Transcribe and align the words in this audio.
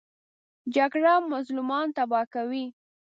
جګړه 0.75 1.13
مظلومان 1.31 1.87
تباه 1.97 2.25
کوي 2.33 2.65